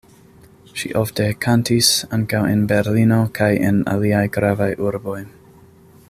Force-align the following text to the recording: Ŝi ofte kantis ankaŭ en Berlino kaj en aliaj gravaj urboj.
Ŝi 0.79 0.89
ofte 1.01 1.27
kantis 1.45 1.89
ankaŭ 2.17 2.41
en 2.53 2.65
Berlino 2.71 3.21
kaj 3.41 3.51
en 3.69 3.77
aliaj 3.97 4.23
gravaj 4.39 4.71
urboj. 4.91 5.19